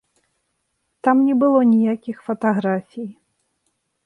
Там 1.07 1.17
не 1.27 1.35
было 1.43 1.59
ніякіх 1.75 2.17
фатаграфій. 2.31 3.07